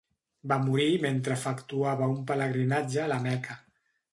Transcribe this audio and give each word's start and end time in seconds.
Va 0.51 0.55
morir 0.61 0.87
mentre 1.03 1.35
efectuava 1.39 2.09
un 2.17 2.25
pelegrinatge 2.33 3.05
a 3.05 3.09
la 3.13 3.21
Meca. 3.29 3.63